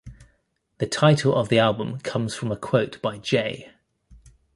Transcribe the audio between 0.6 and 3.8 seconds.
The title of the album comes from a quote by J.